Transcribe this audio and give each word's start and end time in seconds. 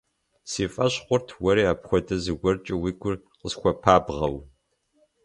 Си 0.49 0.63
фӀэщ 0.73 0.93
хъурт 1.05 1.27
уэри 1.41 1.63
апхуэдэ 1.71 2.15
зыгуэркӀэ 2.23 2.75
уи 2.81 2.91
гур 2.99 3.15
къысхуэпабгъэу. 3.39 4.37